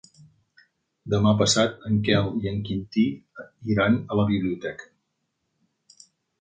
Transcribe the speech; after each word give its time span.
Demà 1.13 1.33
passat 1.41 1.85
en 1.89 1.99
Quel 2.07 2.33
i 2.45 2.51
en 2.53 2.59
Quintí 2.71 3.05
iran 3.77 4.01
a 4.11 4.21
la 4.23 4.29
biblioteca. 4.33 4.93